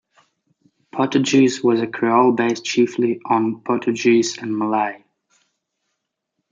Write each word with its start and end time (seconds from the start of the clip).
Portugis 0.91 1.63
was 1.63 1.79
a 1.79 1.85
creole 1.85 2.31
based 2.31 2.65
chiefly 2.65 3.21
on 3.23 3.61
Portuguese 3.61 4.35
and 4.39 4.57
Malay. 4.57 5.03